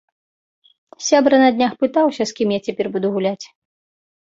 Сябра 1.07 1.37
на 1.43 1.51
днях 1.59 1.77
пытаўся, 1.85 2.23
з 2.31 2.37
кім 2.41 2.57
я 2.57 2.61
цяпер 2.71 2.85
буду 2.99 3.15
гуляць. 3.19 3.45